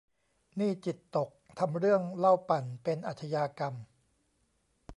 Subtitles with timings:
[0.59, 1.29] นี่จิตตก
[1.59, 3.73] ทำเรื่องเหล้าปั่นเป็นอาชญากรรม